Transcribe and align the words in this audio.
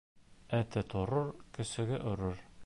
Эте 0.59 0.83
торор, 0.93 1.29
көсөгө 1.59 2.03
өрөр. 2.15 2.43